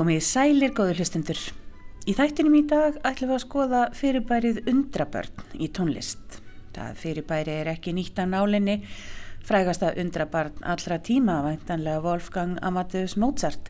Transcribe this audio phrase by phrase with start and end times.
[0.00, 1.40] Komið sælir góður hlustundur.
[2.08, 6.38] Í þættinum í dag ætlum við að skoða fyrirbærið undrabörn í tónlist.
[6.72, 8.78] Það fyrirbæri er ekki nýtt af nálinni,
[9.44, 13.68] frægasta undrabarn allra tíma, væntanlega Wolfgang Amadeus Mozart,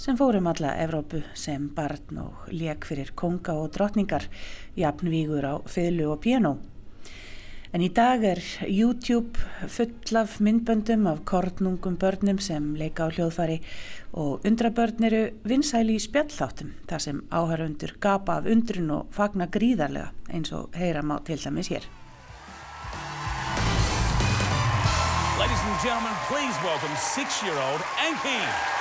[0.00, 4.30] sem fórum alla Evrópu sem barn og lék fyrir konga og drotningar,
[4.80, 6.56] jafnvígur á fylgu og piano.
[7.70, 9.38] En í dag er YouTube
[9.70, 13.60] full af myndböndum af kornungum börnum sem leika á hljóðfari
[14.10, 20.10] og undrabörn eru vinsæli í spjallþáttum þar sem áhörundur gapa af undrun og fagna gríðarlega
[20.34, 21.86] eins og heyra má til dæmis hér.
[25.38, 28.79] Ladies and gentlemen, please welcome six-year-old Anki.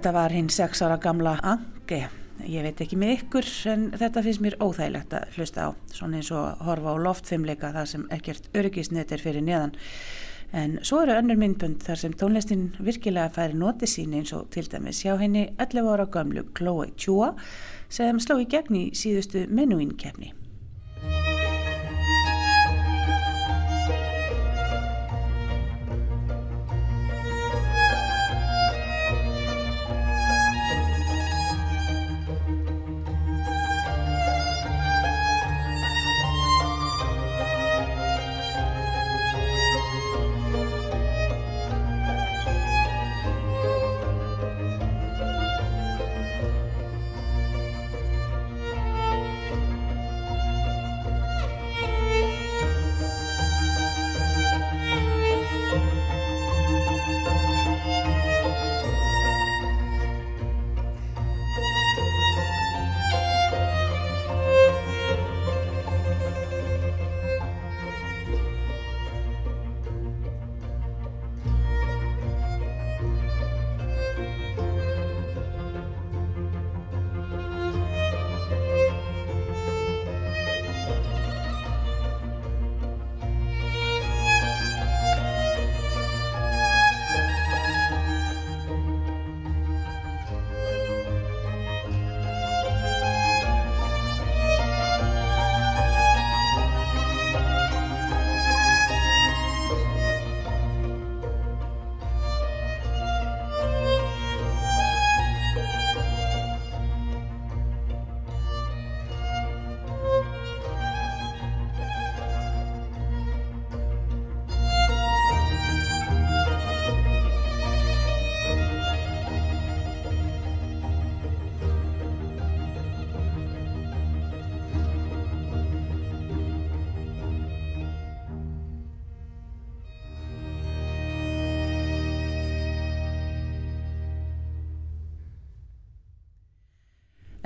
[0.00, 1.98] Þetta var hinn sex ára gamla Anke.
[2.48, 5.76] Ég veit ekki með ykkur en þetta finnst mér óþægilegt að hlusta á.
[5.92, 9.76] Svona eins og horfa á loftfimleika þar sem ekkert öryggisnett er fyrir neðan.
[10.56, 14.72] En svo eru önnur myndbönd þar sem tónlistin virkilega færi noti sín eins og til
[14.72, 17.34] dæmis hjá henni 11 ára gamlu Chloe Chua
[17.92, 19.92] sem sló í gegn í síðustu menuín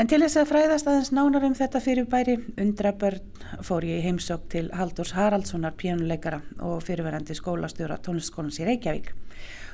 [0.04, 3.22] En til þess að fræðast aðeins nánar um þetta fyrirbæri undrabörn
[3.64, 9.08] fór ég í heimsók til Haldurs Haraldssonar pjánuleikara og fyrirverandi skólastjóra tónlistskólans í Reykjavík.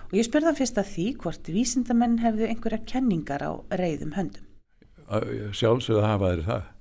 [0.06, 4.46] Og ég spurði hann fyrst að því hvort vísindamenn hefðu einhverja kenningar á reyðum höndum.
[5.50, 6.72] Sjálfsögðu hafa þeir það.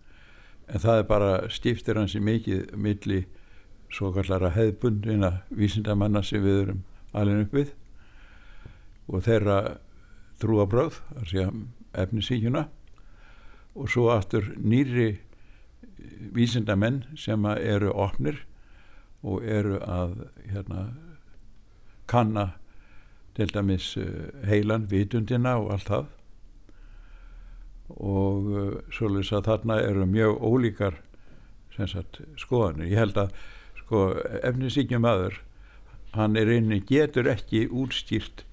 [0.70, 3.22] En það er bara stiftir hansi mikið milli
[3.90, 7.78] svo kallara hefðbundina vísindamanna sem við erum alveg upp við
[9.10, 9.62] og þeirra
[10.38, 11.64] trúabröð, það sé að
[12.06, 12.70] efnisíkjuna
[13.80, 15.18] og svo aftur nýri
[16.36, 18.44] vísindamenn sem eru opnir
[19.24, 20.16] og eru að
[20.52, 20.86] hérna,
[22.08, 22.46] kanna
[23.36, 23.94] til dæmis
[24.48, 26.08] heilan, vitundina og allt það
[27.90, 28.50] og
[28.94, 31.00] svolítið að þarna eru mjög ólíkar
[31.88, 32.90] sagt, skoðanir.
[32.92, 33.32] Ég held að
[33.80, 34.02] sko,
[34.44, 35.40] efnisíkjum aður
[36.18, 38.44] hann er einnig getur ekki útstýrt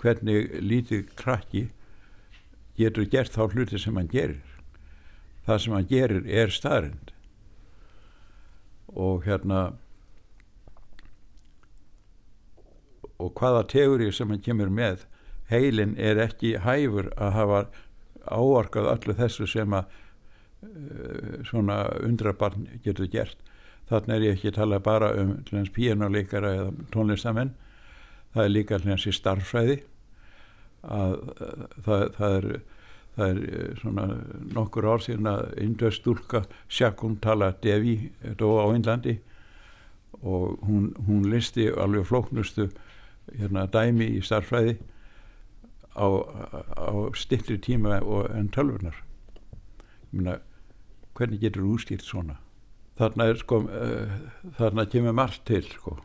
[0.00, 1.66] hvernig lítið krakki
[2.78, 4.38] getur gert þá hluti sem hann gerir
[5.46, 7.14] það sem hann gerir er staðrind
[8.90, 9.70] og hérna
[13.20, 15.06] og hvaða tegur sem hann kemur með
[15.50, 17.60] heilin er ekki hæfur að hafa
[18.30, 19.88] áorkað öllu þessu sem að
[20.64, 23.38] uh, svona undrabarn getur gert.
[23.90, 25.32] Þarna er ég ekki að tala bara um
[25.74, 27.54] píjánuleikara eða tónlistamenn
[28.34, 29.80] það er líka hljóðans í starfræði
[30.86, 32.50] að uh, það, það er
[33.20, 34.06] það er eh, svona
[34.56, 37.98] nokkur ár síðan að indöðstúlka Sjakuntala Devi
[38.40, 39.18] dó á Índlandi
[40.20, 42.70] og hún, hún listi alveg flóknustu
[43.30, 44.78] hérna, dæmi í starfræði
[45.94, 46.06] á,
[46.76, 48.00] á stittri tíma
[48.34, 48.98] en tölvunar
[50.10, 50.40] Myna,
[51.14, 52.36] hvernig getur þú úrstýrt svona?
[52.98, 54.14] Þarna er sko uh,
[54.58, 55.96] þarna kemur margt til sko.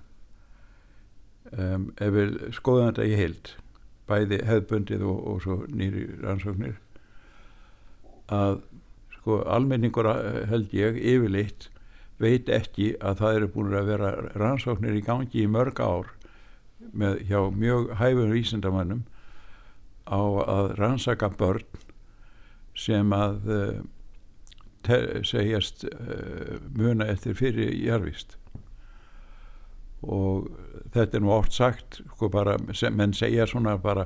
[1.55, 3.51] Um, ef við skoðum þetta í heild
[4.09, 6.77] bæði hefðbundið og, og svo nýri rannsóknir
[8.31, 8.61] að
[9.17, 11.69] sko almenningur eh, held ég yfirleitt
[12.21, 16.13] veit ekki að það eru búin að vera rannsóknir í gangi í mörg ár
[16.95, 19.03] með hjá mjög hæfum vísindamannum
[20.05, 21.65] á að rannsaka börn
[22.77, 23.75] sem að uh,
[25.25, 28.37] segjast uh, muna eftir fyrir jarfist
[30.05, 30.51] og
[30.93, 32.57] þetta er nú oft sagt sko bara,
[32.93, 34.05] menn segja svona bara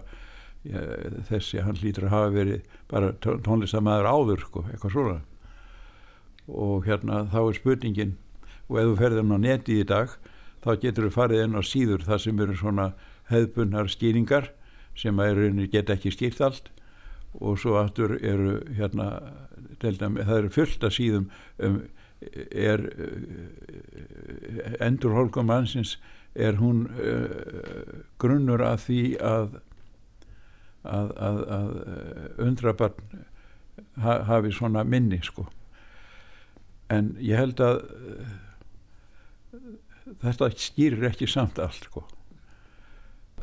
[1.30, 5.20] þessi hann lítur að hafa verið bara tónlistamæður áður sko, eitthvað svona.
[6.50, 8.16] Og hérna þá er spurningin
[8.70, 10.16] og ef þú ferðir hann á neti í dag
[10.64, 12.90] þá getur þú farið inn á síður það sem eru svona
[13.30, 14.52] hefðbunnar skýringar
[14.98, 16.70] sem að geta ekki skýrt allt.
[17.40, 19.22] Og svo aftur eru hérna
[19.80, 21.30] dæmi, það eru fullt að síðum
[21.62, 21.82] um
[22.52, 22.82] er
[24.84, 25.98] endur hólkum mannsins
[26.36, 29.58] er hún uh, grunnur að því að
[30.84, 31.72] að, að, að
[32.46, 33.24] undrabarn
[34.04, 35.48] ha, hafi svona minni sko.
[36.90, 38.38] En ég held að uh,
[40.24, 42.06] þetta skýrir ekki samt allt sko.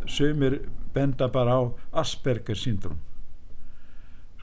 [0.07, 0.59] Sömur
[0.95, 1.63] benda bara á
[2.03, 2.99] Asperger syndrom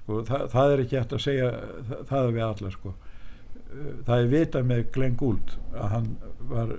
[0.03, 1.49] sko það, það er ekki hægt að segja
[1.87, 2.93] það, það við alla sko.
[4.05, 6.09] Það er vitað með Glenn Gould að hann
[6.51, 6.75] var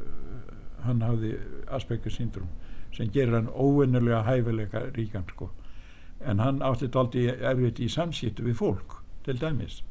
[0.85, 1.33] hann hafði
[1.73, 2.51] Asperger syndrom
[2.95, 5.49] sem gerir hann óvinnulega hæfilega ríkan sko
[6.25, 9.83] en hann átti aldrei erfitt í samsýttu við fólk til dæmis.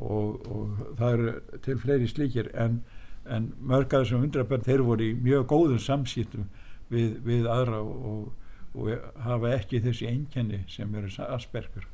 [0.00, 2.80] Og, og það eru til fleiri slíkir en,
[3.26, 6.44] en mörgaður sem undrabörn þeir voru í mjög góðum samsýttu
[6.90, 8.30] við, við aðra og,
[8.74, 8.92] og
[9.24, 11.86] hafa ekki þessi einkenni sem eru Asperger.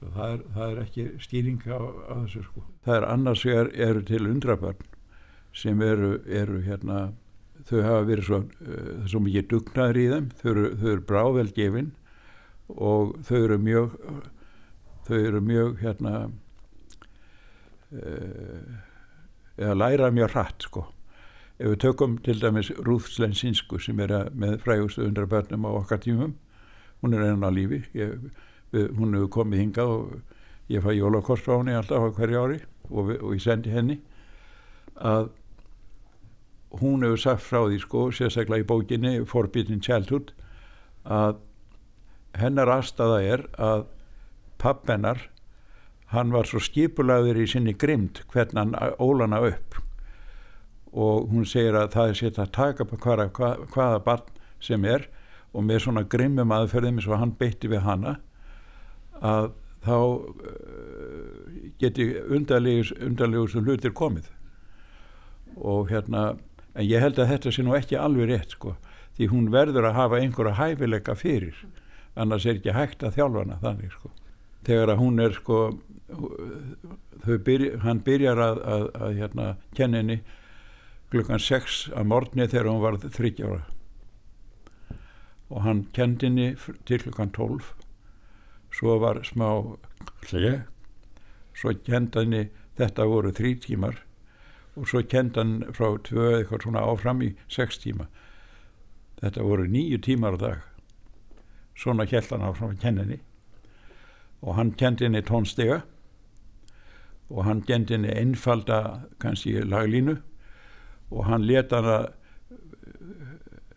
[0.00, 2.62] Það er, það er ekki stýring á, á þessu sko.
[2.86, 4.86] Það er annars er, eru til undrabarn
[5.52, 7.10] sem eru, eru hérna,
[7.68, 11.90] þau hafa verið svo, uh, svo mikið dugnaður í þeim, þau eru, eru bráðvelgefin
[12.76, 13.96] og þau eru mjög,
[15.08, 16.14] þau eru mjög hérna,
[17.92, 18.78] uh,
[19.60, 20.86] eða læra mjög hratt sko.
[21.60, 26.38] Ef við tökum til dæmis Rúðslensinsku sem er með frægustu undrabörnum á okkar tímum,
[27.02, 28.16] hún er enn á lífi, ég
[28.72, 32.58] við, hún hefur komið hingað og ég fæ jólakort frá henni alltaf á hverju ári
[32.90, 33.98] og, og ég sendi henni
[34.96, 35.30] að
[36.80, 40.32] hún hefur sagt frá því sko, sérstaklega í bókinni Forbidden Childhood
[41.04, 41.40] að
[42.38, 43.84] hennar aðstæða er að
[44.60, 45.28] pappennar
[46.10, 49.78] hann var svo skipulaður í sinni grimd hvernig hann ólana upp.
[50.90, 53.28] Og hún segir að það er sétt að taka hvaða,
[53.70, 55.06] hvaða barn sem er
[55.54, 58.16] og með svona grimmum aðferðum eins og hann beitti við hanna
[59.20, 59.52] að
[59.84, 60.20] þá uh,
[61.80, 64.26] geti undarlegur sem hlutir komið.
[65.56, 66.34] Og hérna
[66.74, 68.74] en ég held að þetta sé nú ekki alveg rétt sko
[69.18, 71.56] því hún verður að hafa einhverja hæfileika fyrir
[72.14, 74.10] annars er ekki hægt að þjálfana þannig sko.
[74.66, 75.58] Þegar að hún er sko
[77.46, 80.20] byrja, hann byrjar að, að, að hérna kenninni
[81.10, 83.62] klukkan 6 að morgni þegar hún var 30 ára.
[85.50, 86.52] Og hann kendinni
[86.86, 87.72] til klukkan 12
[88.70, 89.48] svo var smá
[90.28, 90.60] hlið
[91.58, 92.48] svo kendanni
[92.78, 93.98] þetta voru þrý tímar.
[94.78, 98.06] Og svo kendan frá tvö eitthvað svona áfram í sex tíma.
[99.20, 100.69] Þetta voru nýju tímar dag
[101.76, 103.20] svona keldan áfram að kenninni
[104.40, 105.82] og hann kendi henni tónstega
[107.30, 110.16] og hann kendi henni einfalda kannski laglínu.
[111.10, 111.98] Og hann leta hana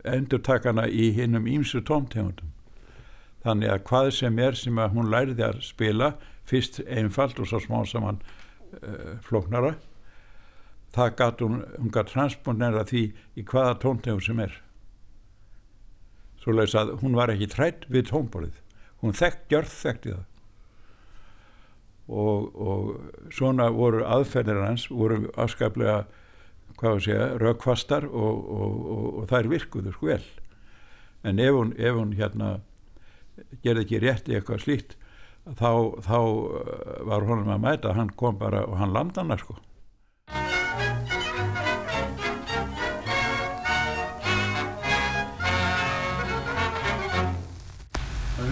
[0.04, 2.52] endur takana í hinnum ímsu tóntegundum
[3.44, 6.10] þannig að hvað sem er sem að hún læriði að spila
[6.48, 9.74] fyrst einfalt og svo smá saman uh, flóknara
[10.94, 13.04] það gæti hún, hún gæti transponera því
[13.36, 14.60] í hvaða tóntegum sem er
[16.44, 18.60] svo leiðis að hún var ekki trætt við tónbólið
[19.04, 20.24] hún þekkt, gjörð þekkti það.
[22.04, 26.02] Og, og svona voru aðferðir hans voru afskaplega
[26.74, 28.74] hvað að segja, raukvastar og, og,
[29.22, 30.24] og það er virkuður sko vel.
[31.24, 32.50] En ef hún, ef hún hérna
[33.64, 34.96] gerði ekki rétt í eitthvað slíkt
[35.44, 36.66] þá, þá uh,
[37.08, 39.56] var honum að mæta hann kom bara og hann landa hann sko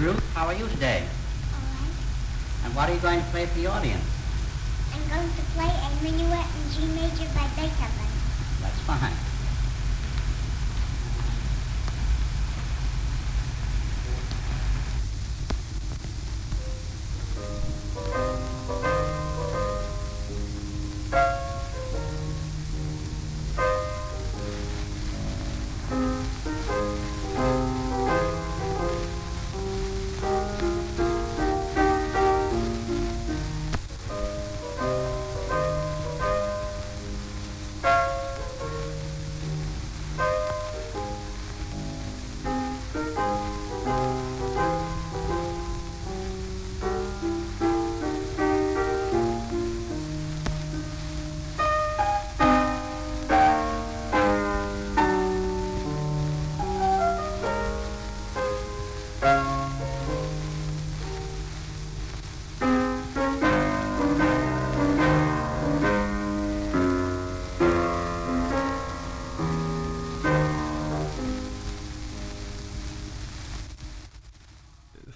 [0.02, 1.06] Ruth, how are you today?
[1.54, 1.94] All right.
[2.64, 4.02] And what are you going to play for the audience?
[4.92, 8.10] I'm going to play a minuet in G major by Beethoven.
[8.60, 9.31] That's fine.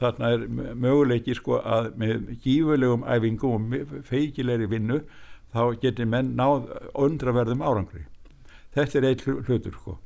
[0.06, 0.46] Þarna er
[0.78, 5.02] möguleiki sko að með gífulegum æfingum og feikilegri vinnu
[5.54, 8.06] þá getur menn náð undraverðum árangri.
[8.76, 9.98] Þetta er eitt hlutur sko.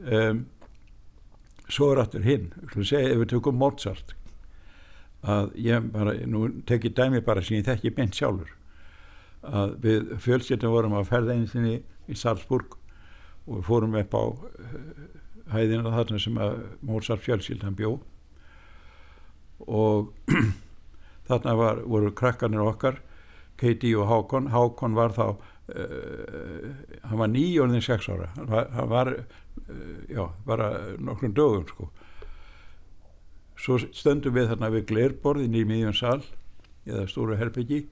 [0.00, 0.46] Um,
[1.70, 2.50] svo er aftur hinn
[2.82, 4.14] segja, ef við tökum Mozart
[5.20, 8.54] að ég bara, nú tekið dæmi bara sem ég þekki beint sjálfur
[9.44, 11.74] að við fjölskyldum vorum að ferða einu sinni
[12.08, 12.76] í Salzburg
[13.46, 14.24] og við fórum upp á
[15.52, 17.98] hæðina þarna sem að Mozart fjölskyldan bjó
[19.66, 20.12] og
[21.28, 23.00] þarna var, voru krakkarnir okkar
[23.60, 24.48] Katie og Hákon.
[24.54, 26.68] Hákon var þá uh,
[27.04, 28.30] hann var nýjórðin sex ára.
[28.36, 31.90] Hann var, hann var uh, já, bara nokkrum dögum sko.
[33.60, 36.20] Svo stöndum við þarna við glerborðin í miðjum sal
[36.88, 37.82] eða stóru herbyggi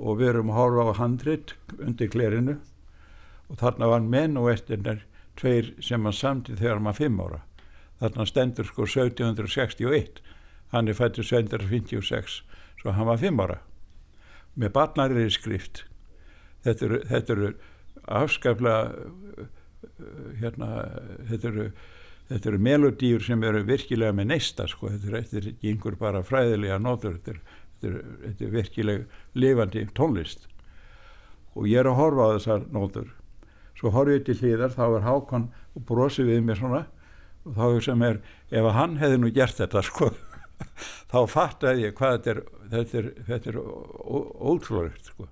[0.00, 2.56] og við erum að horfa á handrit undir glerinu.
[3.52, 5.04] Og þarna var menn og eftirnar
[5.36, 7.42] tveir sem var samtið þegar maður fimm ára.
[8.00, 10.22] Þarna stendur sko 1761
[10.72, 12.40] hann er fættur 1756
[12.80, 13.60] svo hann var fimm ára.
[14.56, 15.84] Með barnarri skrift.
[16.64, 17.50] Þetta eru, þetta eru
[18.20, 18.80] afskaplega
[20.40, 20.68] hérna
[21.30, 21.66] þetta eru,
[22.28, 26.24] þetta eru melodýr sem eru virkilega með neista sko, þetta er, er ekki einhver bara
[26.26, 27.40] fræðilega nótur, þetta er,
[27.88, 30.46] er, er virkilega lifandi tónlist.
[31.56, 33.08] Og ég er að horfa á þessar nótur
[33.80, 36.82] svo horfið til hlýðar þá er Hákon og brosið við mér svona.
[37.48, 38.18] Og þá sem er,
[38.52, 40.10] ef hann hefði nú gert þetta sko
[41.10, 42.42] þá fattaði ég hvað þetta er
[42.74, 45.28] þetta er, þetta er ótrúlegt sko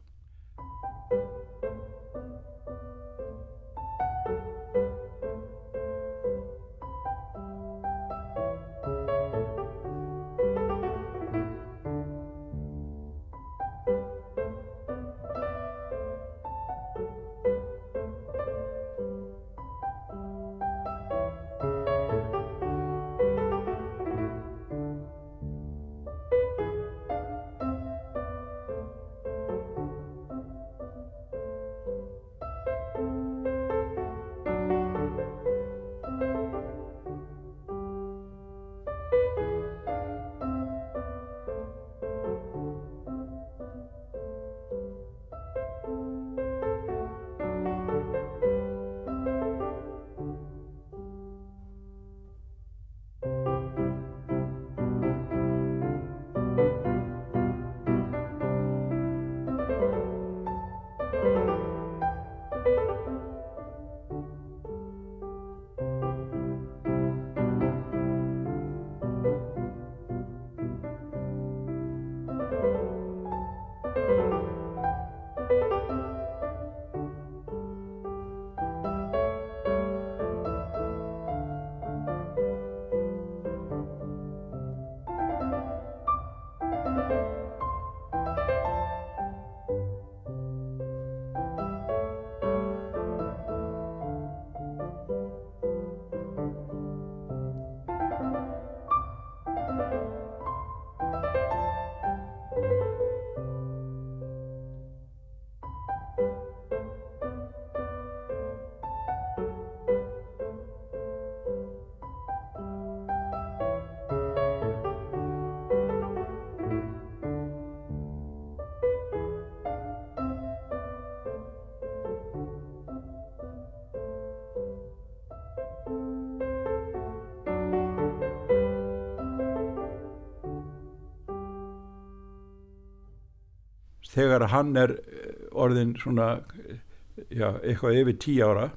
[134.18, 136.28] þegar hann er eh, orðin svona
[136.66, 136.82] eh,
[137.30, 138.68] já, eitthvað yfir tí ára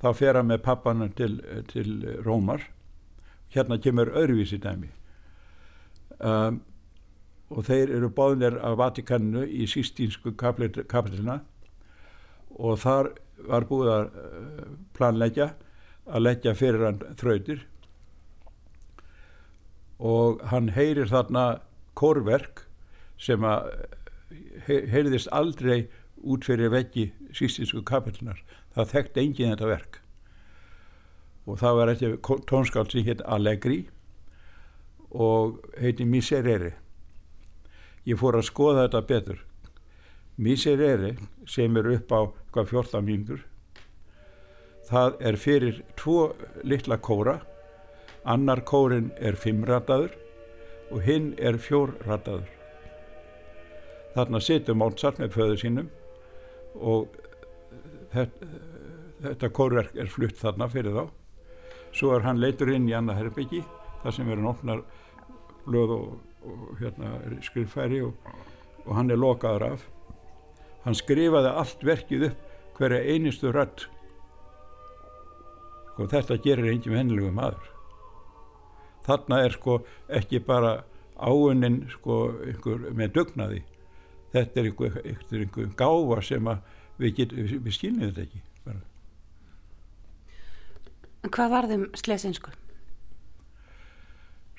[0.00, 1.92] þá fer hann með pappanum til, til
[2.24, 2.64] Rómar.
[3.52, 4.88] Hérna kemur öðruvísi dæmi.
[6.20, 6.60] Um,
[7.50, 11.40] og þeir eru báðinir af Vatikaninu í sístínsku kapitlina
[12.60, 13.10] og þar
[13.48, 15.48] var búið að uh, planleggja
[16.06, 17.64] að leggja fyrir hann þrautir.
[20.00, 21.46] Og hann heyrir þarna
[21.98, 22.64] kórverk
[23.20, 23.68] sem að
[24.66, 25.88] heyrðist aldrei
[26.20, 28.42] út fyrir veggi sístínsku kapitlinar
[28.74, 30.00] það þekkt engin þetta verk.
[31.48, 33.80] Og það var eitthvað tónskáld sem hétt Allegri
[35.10, 36.74] og heiti Miserere.
[38.06, 39.40] Ég fór að skoða þetta betur.
[40.40, 41.14] Miserere
[41.48, 42.20] sem er upp á
[42.52, 43.46] hvað 14 mínútur
[44.90, 46.32] það er fyrir tvo
[46.66, 47.38] litla kóra.
[48.28, 50.12] Annar kórin er fimmrataður
[50.90, 52.59] og hinn er fjórrataður
[54.14, 55.90] þarna situr Mozart með föðu sínum
[56.74, 57.16] og
[58.14, 58.48] þetta,
[59.26, 61.04] þetta kórverk er flutt þarna fyrir þá.
[61.94, 63.62] Svo er hann leitur inn í annað herbyggi
[64.02, 64.82] þar sem eru nótnar
[65.66, 66.12] blöð og,
[66.46, 68.28] og hérna, skriffæri og,
[68.86, 69.88] og hann er lokaður af.
[70.84, 73.84] Hann skrifaði allt verkið upp hverja einistu rödd.
[75.90, 77.66] Sko þetta gerir engin vennilegu maður.
[79.04, 79.80] Þarna er sko
[80.12, 80.80] ekki bara
[81.20, 82.22] áunin sko
[82.96, 83.60] með dugnaði
[84.32, 86.48] þetta er einhver, einhver, einhver gáfa sem
[87.00, 88.80] við, get, við, við skiljum þetta ekki bara.
[91.28, 92.52] Hvað varðum slesinsku?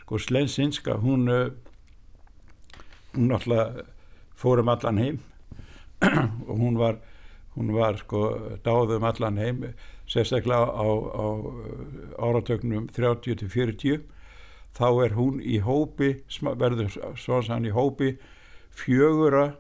[0.04, 1.46] Sko slesinska hún uh,
[3.16, 3.82] hún alltaf
[4.36, 5.20] fórum allan heim
[6.48, 7.00] og hún var
[7.56, 8.22] hún var sko
[8.64, 9.66] dáðum allan heim
[10.08, 11.26] sérstaklega á, á
[12.20, 14.02] áratögnum 30-40
[14.76, 18.16] þá er hún í hópi verður svona í hópi
[18.76, 19.52] fjögura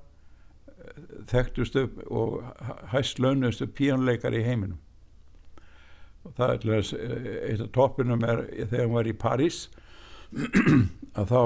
[1.31, 2.41] þekktustu og
[2.91, 4.79] hæst launustu píjónleikar í heiminum.
[6.25, 6.91] Og það er
[7.49, 9.63] eitt af toppinum er þegar hann var í París
[11.19, 11.43] að þá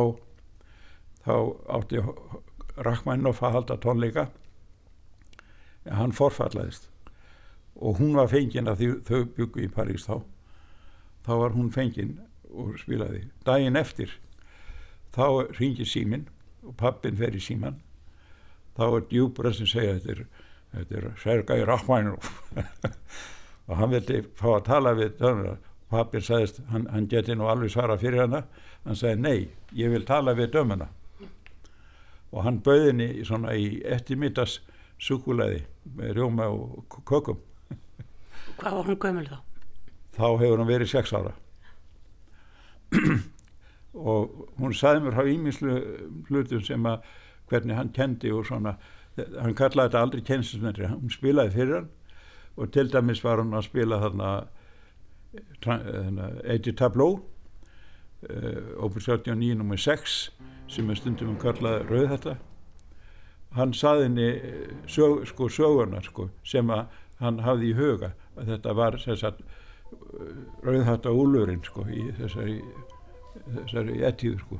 [1.25, 1.35] þá
[1.77, 2.01] átti
[2.85, 4.27] Rachmaninoff að halda tónleika.
[5.85, 6.89] En hann forfallaðist.
[7.75, 10.21] Og hún var fengin að því þau byggu í París þá.
[11.25, 12.17] Þá var hún fengin
[12.51, 13.25] og spilaði.
[13.47, 14.13] Daginn eftir
[15.15, 16.27] þá ringir símin
[16.65, 17.79] og pappin fer í síman
[18.75, 20.25] þá er djúbra sem segja þetta er,
[20.73, 22.41] þetta er Sergei Rachmaninoff
[23.67, 25.55] og hann vildi fá að tala við dömuna
[25.89, 28.43] pappir sagðist, hann, hann geti nú alveg svara fyrir hana.
[28.85, 30.89] Hann sagði nei, ég vil tala við dömuna.
[32.33, 34.59] Og hann bauði henni svona í eftirmítas
[35.01, 35.63] sukulæði
[35.95, 37.39] með rjóma og kökum.
[38.59, 39.37] Hvað var hún gömul þá?
[40.15, 41.33] Þá hefur hann verið sex ára
[43.95, 45.75] og hún sagði mér á ímislu
[46.29, 47.05] hlutum sem að
[47.49, 48.75] hvernig hann kendi og svona
[49.15, 51.89] hann kallaði þetta aldrei kennslismennri hún spilaði fyrir hann
[52.55, 54.33] og til dæmis var hann að spila þarna
[56.47, 57.09] Eiti Tabló
[58.81, 59.77] Opus 79 nr.
[59.77, 60.17] 6
[60.71, 62.35] sem er stundum um kallað rauð þetta
[63.55, 64.29] hann saði henni
[64.91, 66.87] sög, sko sögurna sko, sem að
[67.21, 68.97] hann hafði í huga að þetta var
[70.65, 72.57] rauð þetta úlurinn sko í þessari
[73.45, 74.59] þessari ettíðu sko.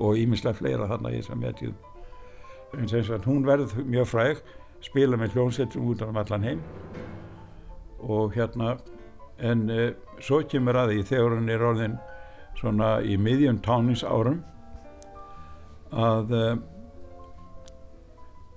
[0.00, 1.78] Og ímislega fleira þarna í þessari ettíðu
[2.78, 4.42] en sem sagt hún verð mjög fræg
[4.84, 6.60] spila með hljónsettum út af allan heim.
[8.00, 8.76] Og hérna
[9.38, 11.98] en uh, svo kemur að því þegar hann er orðin
[12.60, 14.40] svona í miðjum táningsárum
[15.90, 16.54] að uh,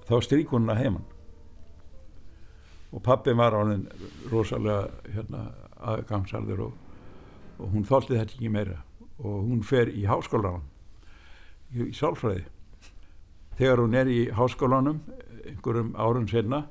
[0.07, 1.09] þá strík hún að heimann
[2.93, 3.87] og pappi var orðin
[4.29, 5.47] rosalega hérna,
[5.81, 6.73] aðgangsarður og,
[7.57, 8.81] og hún þóldi þetta ekki meira
[9.21, 10.63] og hún fer í háskólanum
[11.73, 12.45] í, í sálfræði.
[13.59, 15.03] Þegar hún er í háskólanum
[15.43, 16.63] einhverjum árum senna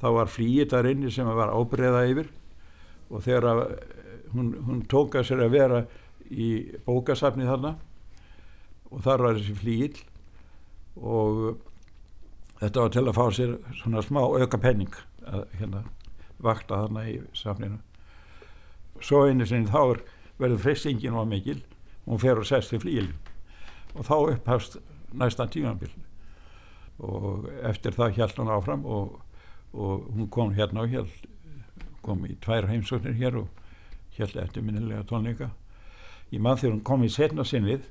[0.00, 2.32] þá var flýið þar inni sem var ábreyða yfir.
[3.10, 3.62] Og þegar að,
[4.34, 5.84] hún, hún tóka sér að vera
[6.26, 6.50] í
[6.86, 7.76] bókasafni þarna
[8.90, 9.94] og þar var þessi flýil
[10.96, 11.60] og
[12.60, 15.84] þetta var til að fá sér svona smá auka penning að hérna
[16.42, 17.78] vakta þarna í safninu.
[19.00, 20.04] Svo einu sinni þá er
[20.40, 21.60] verður freystingin var mikil
[22.06, 23.10] hún fer og sest í flýil
[23.94, 24.78] og þá upphafst
[25.16, 25.92] næstan tímanbíl
[26.98, 29.20] og eftir það hjælt hún áfram og,
[29.72, 31.26] og hún kom hérna og hjælt
[32.06, 33.48] kom í tvær heimsóknir hér og
[34.16, 35.50] hjælt eftir minnilega tónleika.
[36.32, 37.88] Í mann þegar hún kom í setna sinnið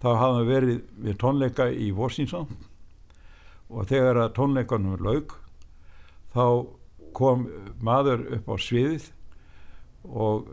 [0.00, 2.46] þá hafði hún verið við tónleika í Washington.
[3.70, 5.34] Og þegar að tónleikanum laug
[6.34, 6.44] þá
[7.16, 7.48] kom
[7.82, 9.10] maður upp á sviðið
[10.04, 10.52] og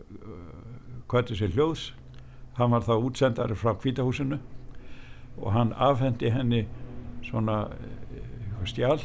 [1.08, 1.84] hvað er sér hljóðs
[2.58, 4.38] hann var þá útsendari frá kvítahúsinu
[5.38, 6.66] og hann afhendi henni
[7.26, 9.02] svona eh, stjál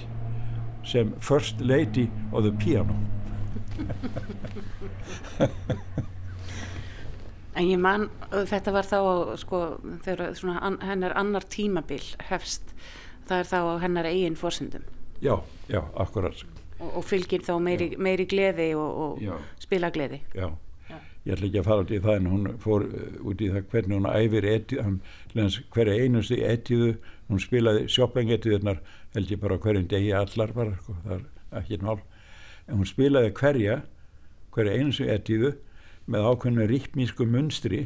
[0.84, 2.96] sem First Lady of the Piano.
[7.54, 8.98] En ég man, þetta var þá
[9.38, 9.58] sko,
[10.02, 12.74] þegar svona, hennar annar tímabil hefst,
[13.30, 14.84] það er þá hennar eigin fórsendum
[15.24, 15.38] já,
[15.70, 16.44] já, akkurat
[16.80, 20.22] og, og fylgir þá meiri, meiri gleði og, og spila gleði.
[20.36, 20.50] já.
[21.24, 23.68] Ég ætla ekki að fara út í það en hún fór uh, út í það
[23.72, 24.48] hvernig hún æfir
[25.72, 26.90] hverja einustu etiðu
[27.30, 28.82] hún spilaði shopping-etiðunar
[29.14, 32.02] held ég bara hverjum degi allar bara sko, það er ekki mál.
[32.68, 33.78] En hún spilaði hverja
[34.52, 35.54] hverja einustu etiðu
[36.12, 37.86] með ákveðinu ríkmísku munstri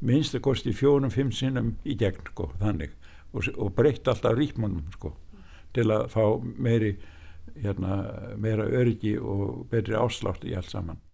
[0.00, 2.96] minnst að kosti fjórum-fimm sinnum í gegn sko, þannig.
[3.36, 5.12] Og, og breytt alltaf ríkmunum sko,
[5.76, 6.94] til að fá meiri
[7.60, 8.00] hérna,
[8.40, 11.04] meira öryggi og betri áslátt í allt saman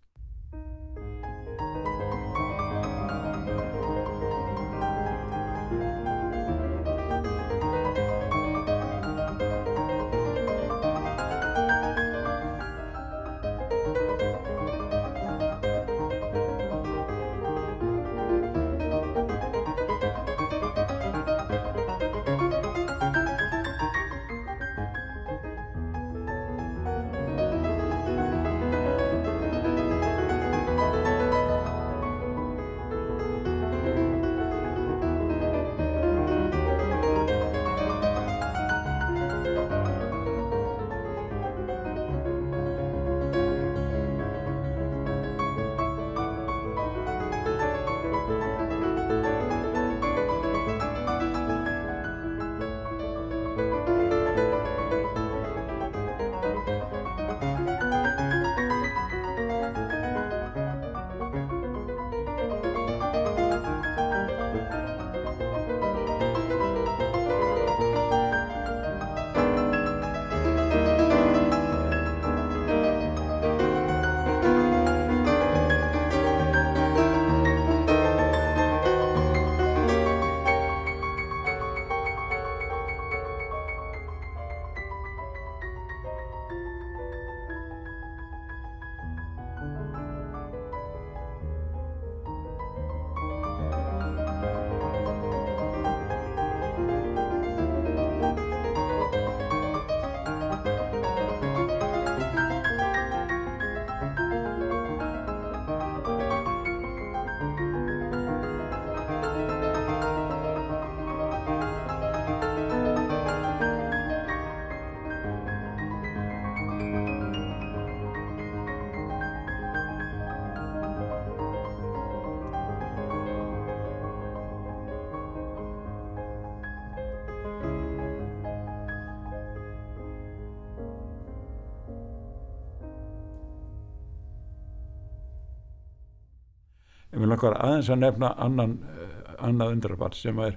[137.37, 140.57] Nokkar aðeins að nefna annan, uh, annað undrabart sem er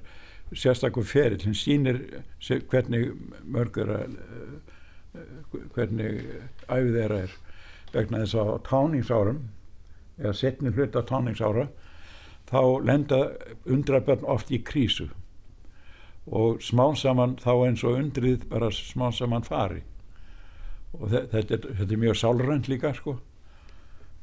[0.55, 1.99] sérstakur ferill sem sýnir
[2.41, 3.11] se- hvernig
[3.43, 4.07] mörgur uh,
[5.75, 6.23] hvernig
[6.69, 7.35] æfið þeirra er.
[7.93, 9.39] Vegna þess að táningsárum
[10.19, 11.67] eða setni hlut á táningsára
[12.49, 13.19] þá lenda
[13.69, 15.09] undrabörn oft í krísu.
[16.29, 19.81] Og smán saman þá eins og undrið bara smán saman fari.
[20.95, 23.19] Og þe- þetta þetta er mjög sálrænt líka sko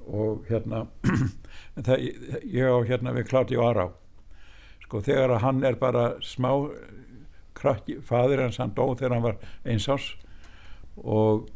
[0.06, 0.86] og hérna
[1.86, 2.06] það,
[2.44, 3.86] ég á hérna við Kláti og Ará
[4.86, 6.50] sko þegar að hann er bara smá
[7.56, 10.10] krakki, fadir hans hann dó þegar hann var eins ás
[10.96, 11.48] og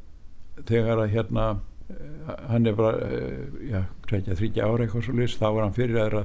[0.68, 1.48] þegar að hérna
[1.92, 6.00] eh, hann er bara eh, já, 23 ára eitthvað svo list þá var hann fyrir
[6.02, 6.22] að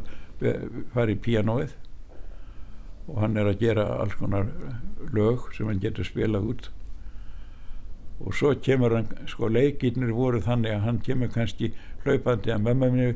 [0.93, 1.75] fara í píanóið
[3.05, 4.49] og hann er að gera alls konar
[5.13, 6.71] lög sem hann getur spilað út
[8.19, 11.71] og svo kemur hann, sko leikirnir voru þannig að hann kemur kannski
[12.05, 13.15] hlaupandi að mamma minni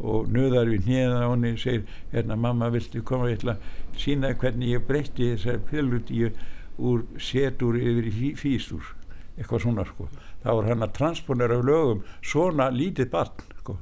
[0.00, 3.28] og nöðar við hnýðan á henni segir, hérna mamma viltu koma?
[3.28, 6.32] Ég ætla að sína hvernig ég breytti þessari pillutíu
[6.80, 8.94] úr setur yfir í físur
[9.36, 10.08] eitthvað svona sko.
[10.42, 13.76] Þá var hann að transponera lögum svona lítið barn sko.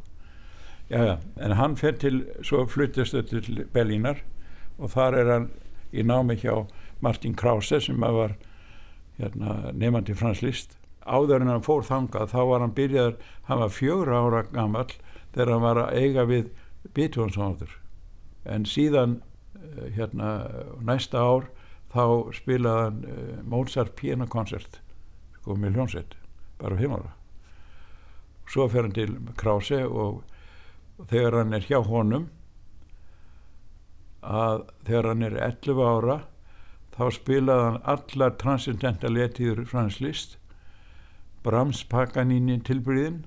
[0.88, 4.22] Já, já, en hann fer til svo fluttist þau til Berlínar
[4.78, 5.48] og þar er hann
[5.92, 6.64] í námi hjá
[7.04, 8.34] Martin Krause sem var
[9.18, 10.76] hérna, nefandi frans list.
[11.08, 14.90] Áður en hann fór þangað þá var hann byrjaður, hann var fjögra ára gamall
[15.34, 16.50] þegar hann var að eiga við
[16.94, 17.78] Beethoven-sónatur
[18.48, 19.18] en síðan
[19.58, 20.32] eh, hérna
[20.84, 21.48] næsta ár
[21.92, 24.80] þá spilaði hann uh, Mozart pianokoncert
[25.38, 26.16] sko með hljónsett
[26.60, 27.14] bara fimm ára.
[28.48, 30.22] Svo fer hann til Krause og
[31.08, 32.26] þegar hann er hjá honum
[34.20, 36.18] að þegar hann er 11 ára
[36.98, 40.38] þá spilaði hann allar transcendental letíður Frans Liszt
[41.46, 43.22] Brahms Paganini tilbyrðin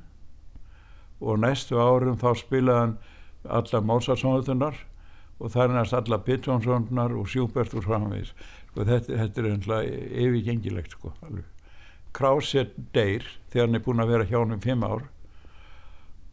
[1.21, 2.97] og næstu árum þá spilaði hann
[3.59, 4.81] allar Mozart-sónutunar
[5.41, 8.33] og það er næst allar Beethoven-sónutunar og Schubert og framvegis.
[8.69, 11.47] Sko, þetta, þetta er einhverja yfirgengilegt sko alveg.
[12.13, 15.07] Krause deyr þegar hann er búin að vera hjá hann um fimm ár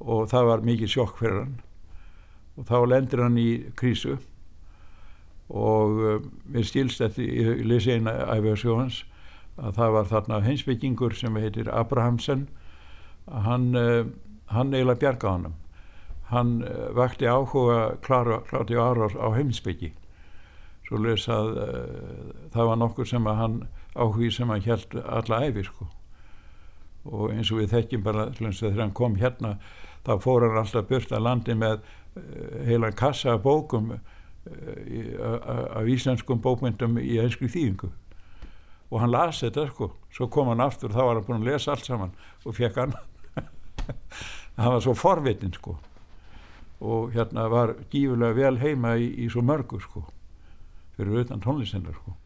[0.02, 1.56] og það var mikið sjokk fyrir hann.
[2.58, 3.48] Og þá lendir hann í
[3.78, 4.18] krísu
[5.48, 6.18] og uh,
[6.52, 9.02] mér stílst þetta í lesi eina æfjarsjóðans
[9.58, 12.46] að það var þarna heimsbyggingur sem heitir Abrahamsen.
[13.28, 14.04] Hann, uh,
[14.52, 15.56] hann eiginlega bjarga honum.
[16.28, 19.94] Hann uh, vakti áhuga Kláti Árós á heimsbyggi
[20.88, 21.50] svo les að
[22.48, 23.56] það var nokkur sem að hann
[23.92, 25.84] áhugi sem hann held alla æfi sko.
[27.04, 29.58] Og eins og við þekkjum bara þegar hann kom hérna
[30.06, 31.84] þá fór hann alltaf burt að landi með
[32.64, 33.98] heilan kassa bókum
[34.48, 37.90] af íslenskum bókmyndum í einskri þýðingu.
[38.88, 39.90] Og hann las þetta sko.
[40.14, 42.96] Svo kom hann aftur þá var hann búin að lesa allt saman og fekk hann.
[44.58, 45.76] Hann var svo forvitin sko.
[46.82, 50.02] Og hérna var gífulega vel heima í, í svo mörgu sko.
[50.96, 52.16] Fyrir utan tónlistendar sko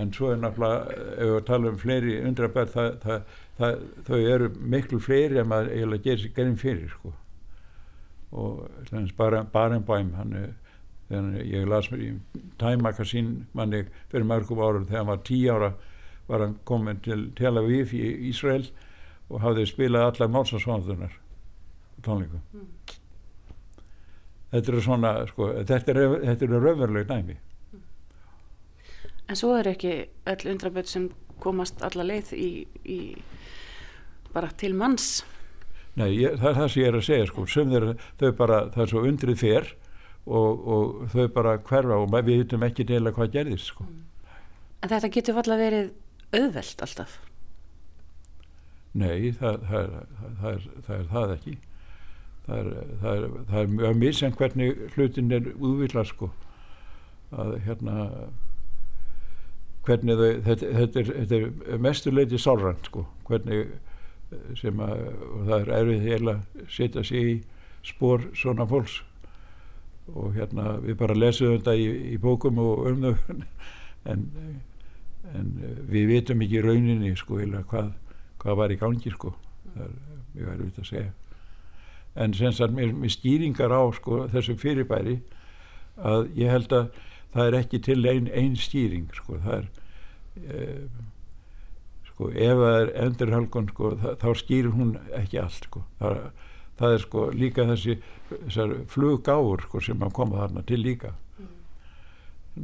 [0.00, 4.50] en svo er náttúrulega ef við tala um fleiri undrabær það, það, það, þau eru
[4.74, 7.12] miklu fleiri en maður eiginlega gerir sér gerðin fyrir sko.
[8.30, 10.50] Og þannig bara Barenbæm hann er
[11.10, 12.10] þegar ég las mér í
[12.60, 13.82] Time Magazine manni
[14.12, 15.72] fyrir mörgum árum þegar hann var tí ára
[16.28, 18.68] var hann komin til Tel Aviv í Ísrael
[19.30, 21.16] og hafði spilað allar málsarsvonðunar
[22.06, 22.40] tónleikum.
[22.54, 22.68] Mm.
[24.54, 27.36] þetta eru svona sko, þetta eru er raunveruleg dæmi
[29.30, 29.94] En svo er ekki
[30.30, 32.50] öll undraböld sem komast alla leið í,
[32.84, 33.00] í
[34.34, 35.20] bara til manns
[35.98, 37.86] Nei, ég, það er það sem ég er að segja sko, sem þeir,
[38.20, 39.72] þau bara, það er svo undrið fyrr
[40.26, 43.86] og, og þau bara hverfa og við vitum ekki deila hvað gerðist sko.
[44.80, 45.90] En þetta getur alltaf verið
[46.30, 47.16] auðvelt alltaf?
[49.00, 51.56] Nei, það, það, það, er, það er það ekki
[52.50, 56.30] það er, mjög misjant hvernig hlutin er útvila sko
[57.30, 58.06] að hérna
[59.86, 61.38] hvernig þau, þetta, þetta, er, þetta
[61.74, 63.70] er mestuleiti sálrand sko hvernig
[64.58, 65.04] sem að
[65.48, 66.34] það er erfið heila
[66.70, 67.36] setja sig í
[67.86, 69.00] spór svona fólks.
[70.10, 73.14] Og hérna við bara lesum þetta í, í bókum og um þau
[74.10, 74.26] en,
[75.34, 75.50] en
[75.90, 77.92] við vitum ekki rauninni sko heila hvað,
[78.42, 79.34] hvað var í gangi sko.
[79.74, 79.98] Það er
[80.34, 81.10] mjög erfitt að segja.
[82.20, 85.20] En senst að mér, mér stýringar á sko þessum fyrirbæri
[86.00, 86.90] að ég held að
[87.34, 89.66] það er ekki til einn ein stýring sko það er
[90.40, 90.66] e,
[92.10, 96.22] sko ef það er endurhölgun sko þá stýrir hún ekki allt sko það
[96.80, 97.98] það er sko líka þessi
[98.88, 101.50] fluggáur sko sem að koma þarna til líka mm.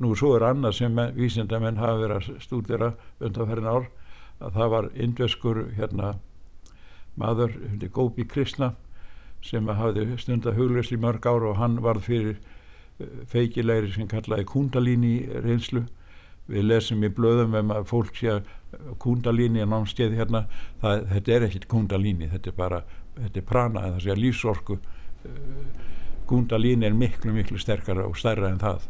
[0.01, 3.91] nú svo er annað sem vísindamenn hafa verið að stúdira undanferðin ár
[4.41, 6.15] að það var indveskur hérna
[7.17, 8.75] maður, hundi Gópi Krishna
[9.45, 12.41] sem hafði stundar huglust í mörg ár og hann varð fyrir
[13.31, 15.85] feikilegri sem kallaði kundalíni reynslu.
[16.47, 18.53] Við lesum í blöðum um að fólk sé að
[19.03, 20.45] kundalíni er námskeið hérna,
[20.83, 22.81] það, þetta er ekkit kundalíni, þetta er bara
[23.17, 24.79] þetta er prana, það sé að lífsorku.
[26.27, 28.87] Kundalíni er miklu miklu sterkara og stærra en það.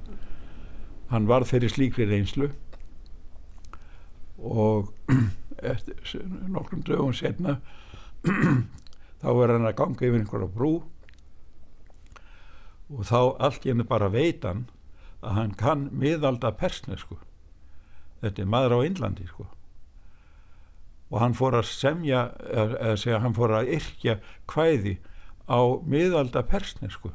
[1.13, 2.51] Hann varð fyrir slíkri reynslu.
[4.37, 4.93] Og
[5.73, 7.57] eftir nokkrum dögum setna
[9.23, 10.73] þá er hann að ganga yfir einhverja brú
[12.91, 14.67] og þá allt í henni bara veitan
[15.23, 17.19] að hann kann miðalda persni sko.
[18.23, 19.49] Þetta er maður á Índlandi sko.
[21.11, 24.19] Og hann fór að semja eða segja hann fór að yrkja
[24.51, 24.97] hvæði
[25.47, 27.13] á miðalda persni sko,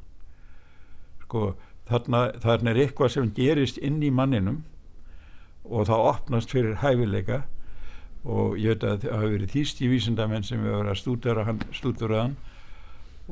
[1.26, 1.42] sko
[1.90, 4.62] þarna, þarna er eitthvað sem gerist inn í manninum
[5.68, 7.44] og það opnast fyrir hæfileika.
[8.22, 11.46] Og ég veit að það hafi verið þýst í vísindamenn sem hefur verið að stúdera
[11.48, 12.36] hann, stúdera hann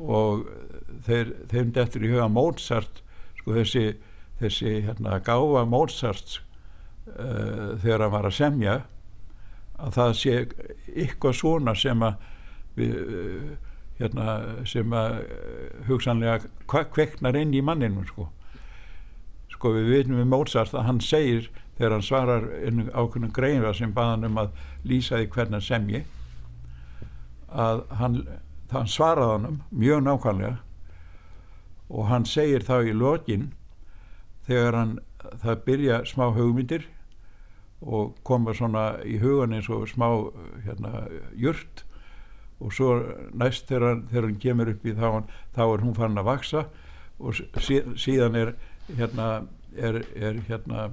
[0.00, 0.46] og
[1.06, 3.02] þeir, þeim dettur í huga Mozart
[3.40, 3.84] sko þessi,
[4.40, 8.76] þessi hérna gáfa Mozart uh, þegar hann var að semja
[9.80, 10.36] að það sé
[10.94, 12.28] eitthvað svona sem að
[12.76, 14.36] við, uh, hérna,
[14.68, 15.16] sem að
[15.88, 18.30] hugsanlega kveknar inn í manninu sko.
[19.52, 22.46] sko við veitum við Mozart að hann segir þegar hann svarar
[22.92, 26.04] ákveðnum greinra sem baðan um að lýsa því hvernig semji
[27.50, 28.18] að hann,
[28.74, 30.56] hann svaraði hann mjög nákvæmlega
[31.90, 33.50] og hann segir þá í lokin
[34.46, 34.96] þegar hann
[35.42, 36.86] það byrja smá hugmyndir
[37.80, 40.06] og koma svona í hugan eins og smá
[40.64, 41.84] hérna, jurt
[42.60, 42.90] og svo
[43.32, 45.22] næst þegar, þegar hann kemur upp í þá,
[45.56, 46.66] þá er hún farin að vaksa
[47.20, 47.40] og
[48.00, 48.52] síðan er
[48.96, 49.30] hérna
[49.76, 50.90] er, er hérna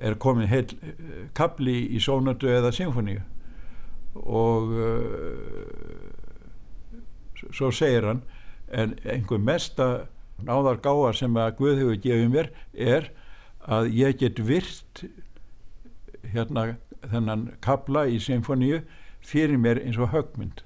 [0.00, 0.70] er komin heil
[1.36, 3.20] kapli í sónatu eða symfoníu
[4.20, 6.19] og uh,
[7.48, 8.22] svo segir hann
[8.70, 9.88] en einhver mesta
[10.46, 13.10] náðar gáa sem að Guð hefur gefið mér er
[13.66, 15.04] að ég get virt
[16.32, 18.82] hérna þennan kabla í symfoníu
[19.24, 20.62] fyrir mér eins og högmynd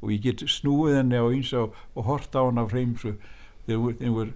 [0.00, 3.14] og ég get snúið henni á eins og, og horta á henni á freymsu
[3.68, 4.34] þegar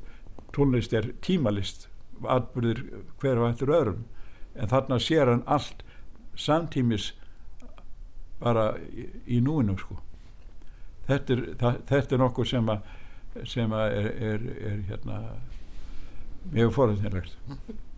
[0.54, 1.88] tónlist er tímalist
[2.22, 2.84] atbyrðir
[3.20, 4.04] hver og eftir öðrum.
[4.54, 5.82] En þarna sér hann allt
[6.38, 7.12] samtímis
[8.38, 9.98] bara í, í núinu sko
[11.08, 12.92] þetta er, það, þetta er nokkuð sem að
[13.50, 15.20] sem að er, er, er hérna
[16.54, 17.34] mjög forðinlegt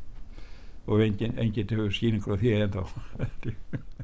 [0.90, 2.76] og enginn engin hefur skýringur á því en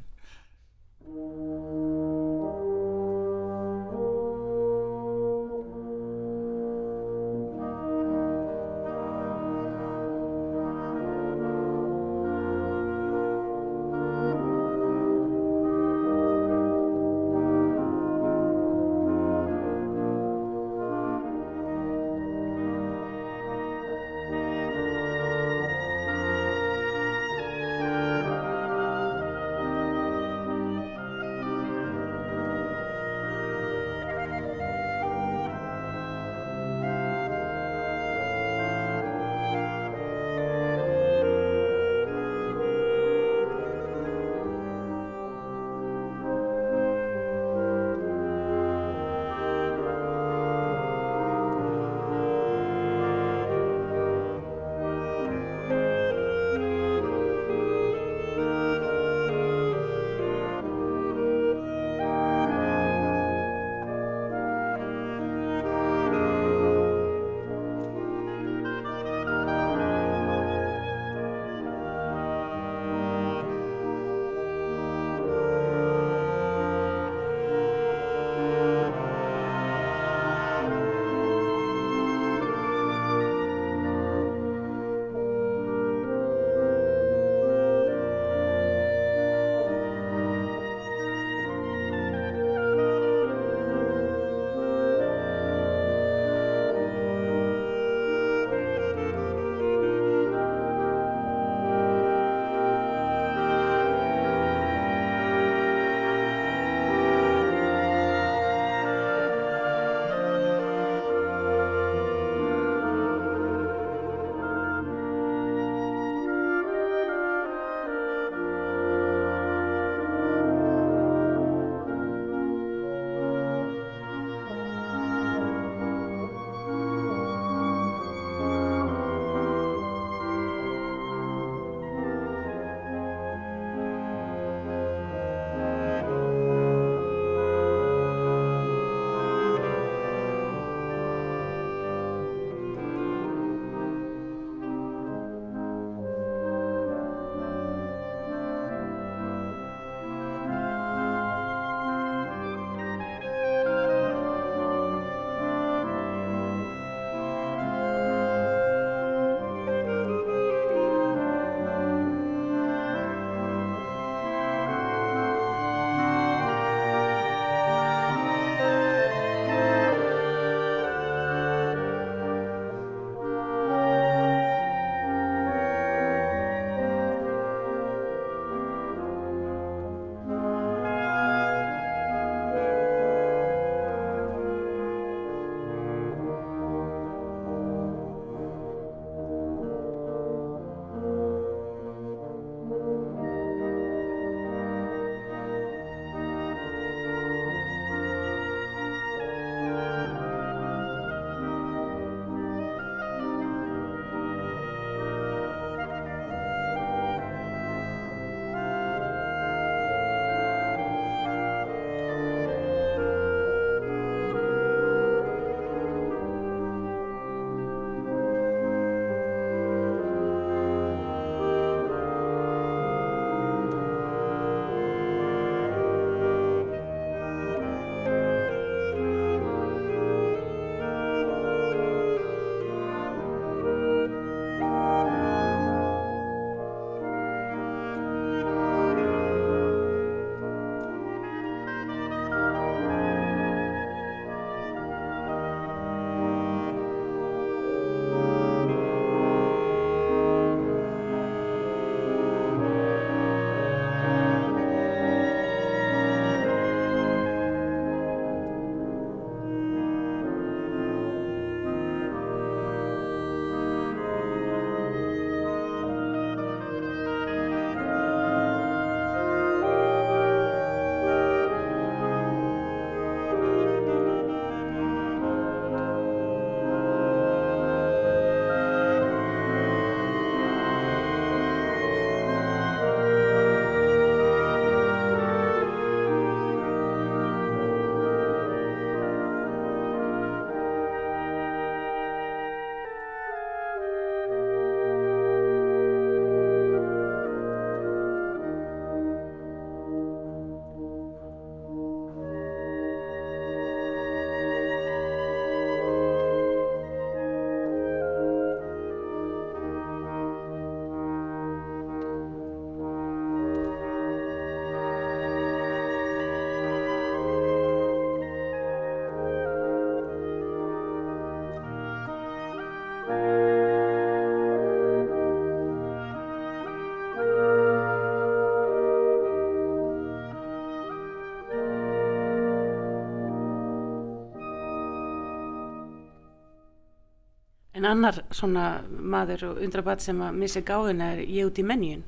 [337.72, 342.02] En annar svona maður og undrabatt sem að missa gáðina er ég út í menjun.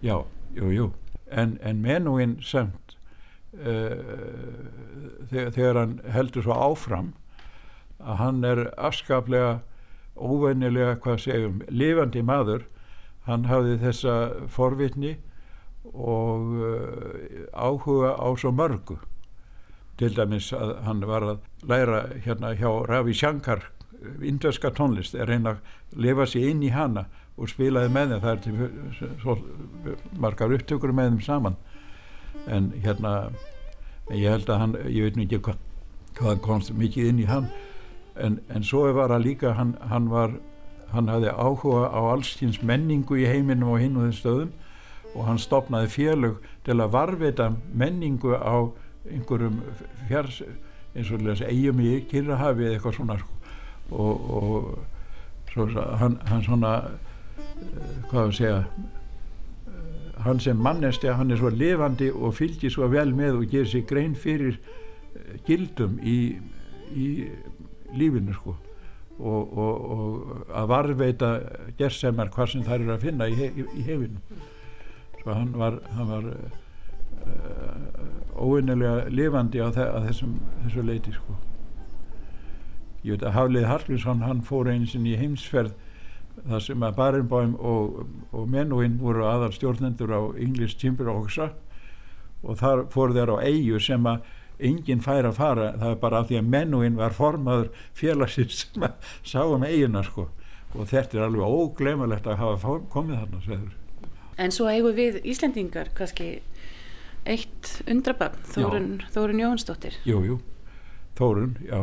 [0.00, 0.22] Já,
[0.56, 0.86] jú, jú.
[1.28, 2.96] En, en menúin samt
[3.60, 4.00] uh,
[5.28, 7.12] þegar, þegar hann heldur svo áfram
[8.00, 9.58] að hann er afskaplega
[10.16, 12.64] óvennilega, hvað segjum, lifandi maður.
[13.28, 14.16] Hann hafði þessa
[14.48, 15.16] forvitni
[15.92, 18.96] og uh, áhuga á svo mörgu.
[20.00, 23.66] Til dæmis að hann var að læra hérna hjá Ravi Shankar
[24.22, 28.32] indverska tónlist, er reyna að lifa sér inn í hana og spilaði með þeim, það
[28.32, 29.36] er til svo
[30.16, 31.56] margar upptökur með þeim saman.
[32.46, 33.14] En hérna
[34.12, 37.48] ég held að hann, ég veit ekki hvað hann komst mikið inn í hann.
[38.16, 40.38] En, en svo var að líka hann, hann var,
[40.94, 44.54] hann hafði áhuga á allskyns menningu í heiminum og hinn og þeim stöðum.
[45.16, 48.68] Og hann stopnaði félög til að varvita menningu á
[49.06, 49.60] einhverjum
[50.08, 50.42] fjars
[50.96, 53.35] eins og þess eigum í Kyrrahafi eða eitthvað svona sko.
[53.90, 54.78] Og, og
[55.52, 55.66] svo,
[56.00, 56.72] hann, hann svona
[58.10, 58.60] hvað að segja
[60.26, 63.86] hann sem mannestja hann er svo lifandi og fylgir svo vel með og gerir sér
[63.88, 64.58] grein fyrir
[65.46, 66.18] gildum í,
[66.94, 67.08] í
[67.96, 68.56] lífinu sko.
[69.16, 71.30] Og, og, og að varveita
[71.78, 74.40] gerðsemar hvað sem það eru að finna í, í, í hefinu.
[75.22, 76.42] Svo hann var, hann var uh,
[78.36, 81.38] óinnilega lifandi á, þe þessum, þessu leiti sko
[83.04, 85.74] ég veit að Haflið Hallgrímsson hann fór einsinn í heimsferð
[86.44, 88.00] þar sem að Barenbáum og,
[88.32, 91.52] og Menúinn voru aðal stjórnendur á English Timber Orchestra.
[92.44, 94.26] Og þar fór þeir á eigu sem að
[94.66, 95.70] enginn fær að fara.
[95.80, 100.04] Það er bara af því að Menúinn var formaður félagsins sem að sá um eiguna
[100.06, 100.28] sko.
[100.76, 103.74] Og þetta er alveg óglemalegt að hafa komið þarna sveður.
[104.36, 106.34] En svo eigum við Íslendingar kannski
[107.26, 110.36] eitt undrabann Þórun, Þórun Jóhansdóttir Jú, jú,
[111.18, 111.80] Þórun, já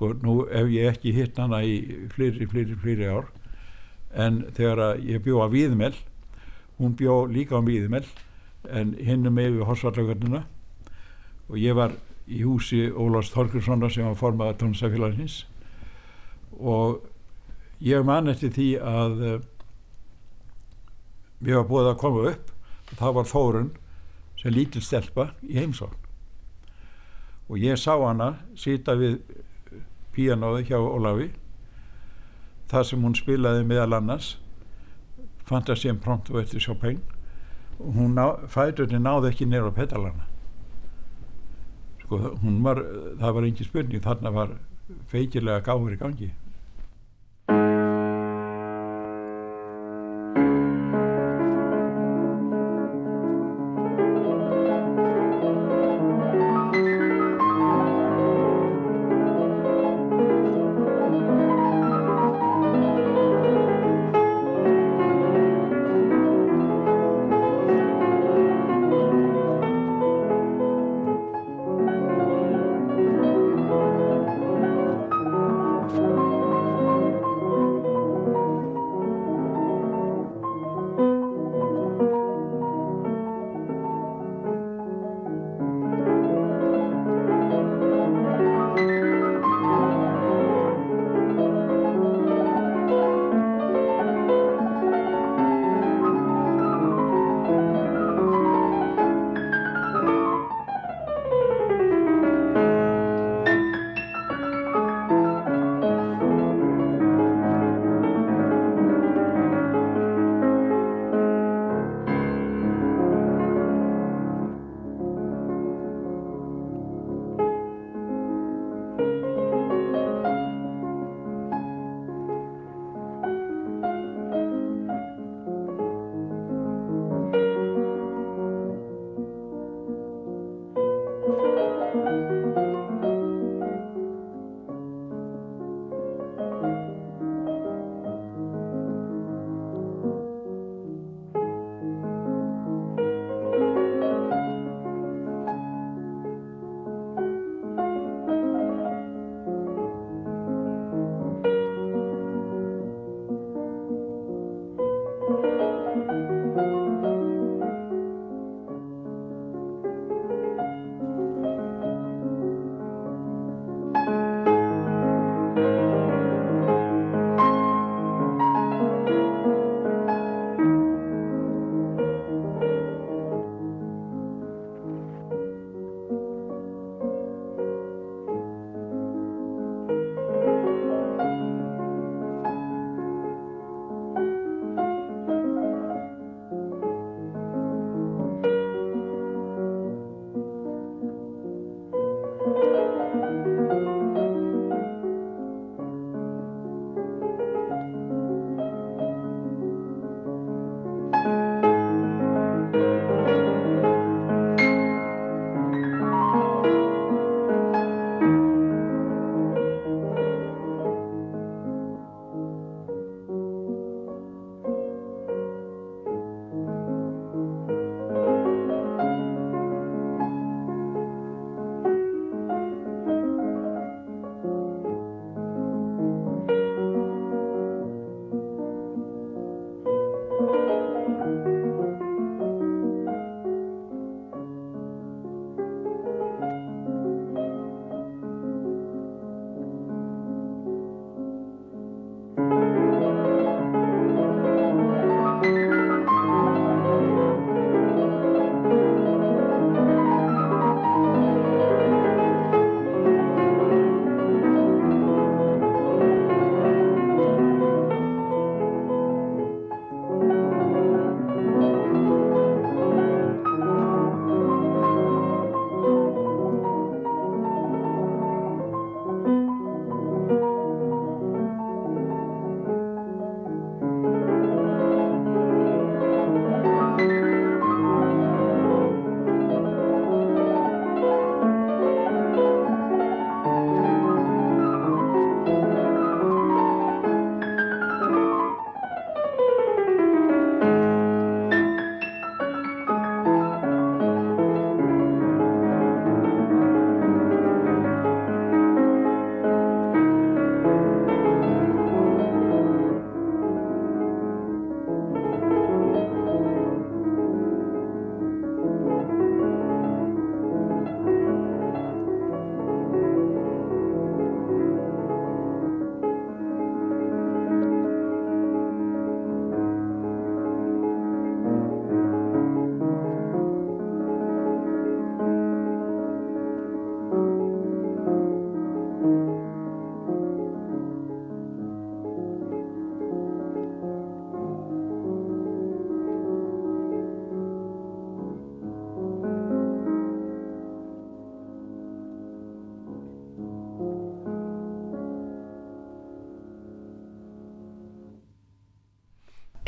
[0.00, 3.26] sko nú ef ég ekki hitt hana í fleiri, fleiri, fleiri ár
[4.16, 5.92] en þegar að ég bjó að Víðmel
[6.78, 8.06] hún bjó líka á Víðmel
[8.72, 10.46] en hinnum með við Horsvallagörnuna
[11.50, 11.92] og ég var
[12.30, 15.42] í húsi Ólars Þorkurssonar sem var formaða tónstafélagsins
[16.56, 17.04] og
[17.84, 19.20] ég man eftir því að
[21.44, 22.50] við varum búið að koma upp
[22.88, 23.70] og það var Þórun
[24.40, 26.08] sem lítil stelpa í heimsókn.
[27.52, 29.18] Og ég sá hana sita við
[30.20, 31.30] píanóði hjá Ólafi
[32.70, 34.34] það sem hún spilaði meðal annars
[35.50, 37.00] Fantasíum Pronto eftir Chopin.
[37.80, 38.18] Og hún
[38.52, 40.26] fæturni náði ekki neyra á pedalana.
[42.04, 42.82] Sko hún var
[43.18, 44.52] það var engin spurning, þarna var
[45.10, 46.30] feikilega gáður í gangi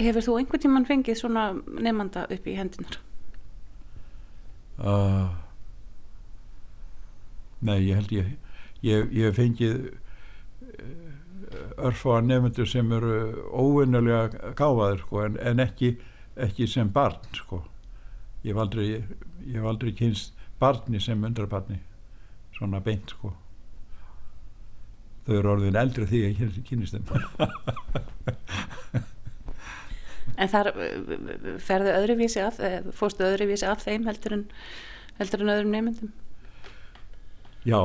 [0.02, 2.98] Hefur þú einhvern tímann fengið svona nefnanda upp í hendunar?
[4.82, 5.28] Uh,
[7.62, 8.32] nei, ég held ég
[8.82, 9.92] ég, ég fengið
[11.76, 13.18] örfáa nefndur sem eru
[13.52, 15.92] óvinnulega gáfaður sko, en, en ekki,
[16.36, 17.62] ekki sem barn sko.
[18.42, 21.78] ég hef aldrei ég hef aldrei kynst barni sem undrabarni
[22.56, 23.34] svona beint sko
[25.26, 27.04] þau eru orðin eldri því að ég kynist þeim
[30.42, 34.44] En þar uh, ferðu öðruvísi af, eh, fórstu öðruvísi af þeim heldur en,
[35.20, 36.12] heldur en öðrum nefndum?
[37.68, 37.78] Já.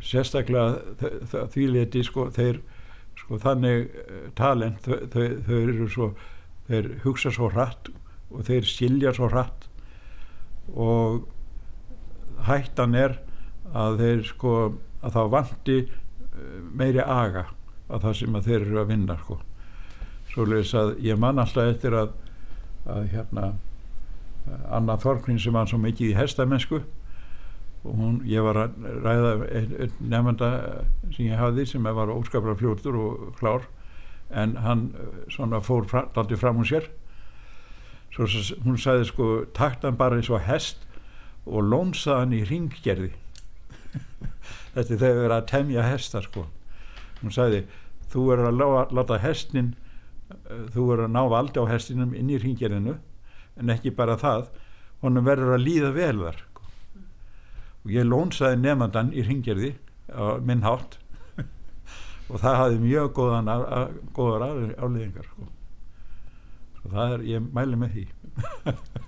[0.00, 2.62] Sérstaklega því leti sko þeir
[3.18, 6.10] sko þannig eh, talent þau, þau, þau eru svo
[6.68, 7.90] þeir hugsa svo hratt
[8.30, 9.66] og þeir skilja svo hratt.
[10.68, 11.26] Og
[12.48, 13.18] hættan er
[13.76, 14.54] að þeir sko
[15.02, 17.48] að þá vanti eh, meiri aga
[17.88, 19.38] að það sem að þeir eru að vinna sko
[20.38, 22.14] svoleiðis að ég man alltaf eftir að
[22.88, 23.48] að hérna
[24.72, 26.80] Anna Þorkvinn sem var svo mikið í hestamennsku
[27.86, 29.32] og hún, ég var að ræða
[30.00, 30.48] nefnda
[31.14, 33.68] sem ég hafði sem var óskaplega fljótur og klár
[34.28, 36.88] en hann eh, svona fór daldi fram hún sér.
[38.12, 38.26] Svo
[38.64, 40.84] hún sagði sko takt hann bara eins og hest
[41.46, 43.12] og lónsaði hann í ringgerði
[44.74, 46.48] þetta er þegar við erum að temja hesta sko.
[47.22, 47.64] Hún sagði
[48.12, 49.74] þú verður að láta, hestin
[50.74, 52.96] þú verður að ná valdi á hestinum inn í ringgerðinu
[53.58, 54.48] en ekki bara það
[55.04, 56.70] honum verður að líða vel þar sko.
[57.84, 59.74] og ég lónsaði nefndann í ringgerði
[60.12, 60.98] á minn hátt
[62.30, 65.50] og það hafði mjög góðan að, að, góðar afleðingar sko.
[66.80, 68.08] svo það er, ég mæli með því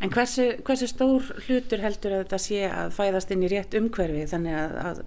[0.00, 4.22] En hversu, hversu stór hlutur heldur að þetta sé að fæðast inn í rétt umhverfi
[4.30, 5.02] þannig að, að,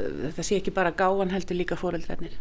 [0.00, 2.38] að þetta sé ekki bara gáan heldur líka fóreldrænir?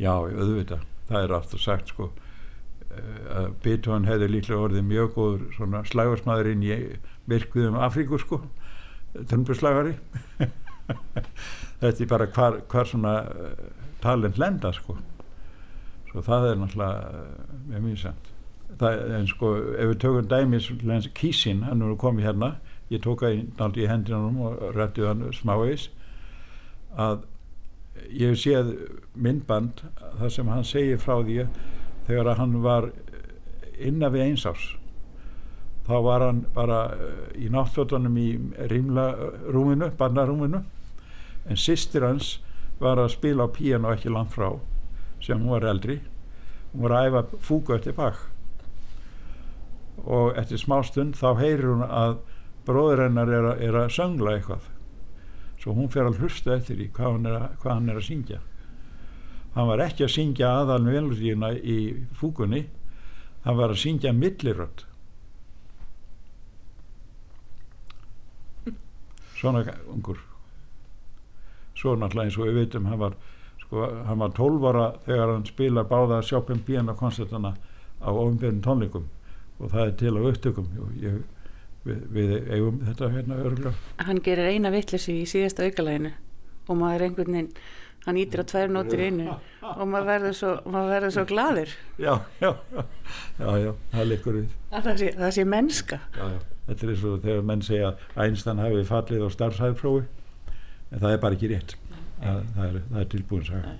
[0.00, 5.46] Já, auðvitað, það er aftur sagt sko eh, að Beethoven hefði líklega orðið mjög góður
[5.56, 6.80] svona slagarsmaður inn í
[7.30, 8.42] virkuðum Afríku sko
[9.12, 9.96] trömbuslagari
[11.82, 13.64] þetta er bara hvar, hvar svona eh,
[14.02, 14.96] talent lenda sko.
[16.10, 17.24] Svo það er náttúrulega
[17.72, 18.04] eh, mjög
[18.80, 20.70] það, en sko ef við tökum dæmis
[21.16, 22.54] kísin, hann er komið hérna.
[22.92, 25.88] Ég tók að náttúrulega í hendinunum og rættið hann smávegis
[27.00, 27.22] að
[28.12, 28.74] ég séð
[29.14, 29.82] myndband
[30.18, 31.46] þar sem hann segir frá því
[32.06, 32.90] þegar hann var
[33.78, 34.68] innan við eins árs.
[35.86, 38.28] Þá var hann bara eh, í náttfjöldunum í
[38.70, 39.06] rímla
[39.50, 40.62] rúminu, barnarúminu
[41.50, 42.36] en sýstir hans
[42.82, 44.52] var að spila á píano ekki langt frá
[45.22, 46.00] sem hún var eldri.
[46.72, 48.28] Hún var að æfa fúku eftir bak
[50.02, 52.16] og eftir smástund þá heyrir hún að
[52.66, 54.70] bróður hennar er að, er að söngla eitthvað
[55.62, 58.38] svo hún fer að hlusta eftir því hvað hann er að, hann er að syngja.
[59.54, 61.76] Hann var ekki að syngja aðal melodíuna í
[62.18, 62.64] fúkunni
[63.44, 64.84] hann var að syngja millirödd.
[69.38, 70.20] Svona ungur.
[71.74, 73.16] Svo náttúrulega eins og við veitum hann var,
[73.64, 77.56] sko, hann var 12 ára þegar hann spila báða sjópum bíana koncertana
[77.98, 79.08] á ofinbjörn tónleikum.
[79.58, 80.68] Og það er til á upptökum.
[81.02, 81.18] Ég,
[81.86, 86.12] við, við eigum þetta hérna örgulega Hann gerir eina vitleysu í síðasta aukalæginu
[86.70, 87.50] og maður einhvern veginn,
[88.06, 91.74] hann ítir á tvær nótur í einu og maður verður svo, maður verður svo gladur
[91.98, 92.50] já, já,
[93.38, 94.56] já, já, það leikur við.
[94.70, 96.00] Að það sé, það sé mennska.
[96.16, 96.40] já, já.
[96.70, 100.04] þetta er eins og þegar menn segja að Einstein hafi fallið á starfshæðprófi
[100.92, 101.78] en það er bara ekki rétt.
[102.22, 103.72] Það, það, er, það er tilbúin saga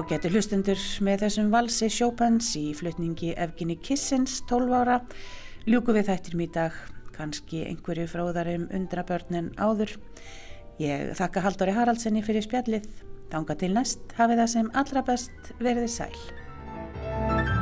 [0.00, 4.96] Ágæti hlustundur með þessum valsi Chopins í flutningi Evgeni Kissins 12 ára
[5.68, 6.78] ljúku við þættir í dag
[7.12, 9.92] kannski einhverju fróðarum undrabörnin áður.
[10.80, 12.88] Ég þakka Halldóri Haraldsenni fyrir spjallið.
[13.28, 17.59] Þanga til næst hafið það sem allra best verið sæl.